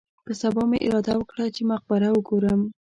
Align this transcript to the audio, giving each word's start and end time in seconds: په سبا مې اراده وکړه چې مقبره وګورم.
په 0.25 0.31
سبا 0.41 0.61
مې 0.69 0.77
اراده 0.87 1.13
وکړه 1.17 1.45
چې 1.55 1.61
مقبره 1.71 2.07
وګورم. 2.11 2.61